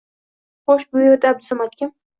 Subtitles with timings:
[0.71, 1.99] Xo‘sh, bu yerda Abdusamad kim?